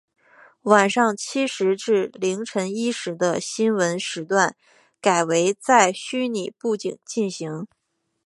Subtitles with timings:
[0.63, 4.55] 晚上七时至凌晨一时的新闻时段
[4.99, 7.67] 改为在虚拟布景进行。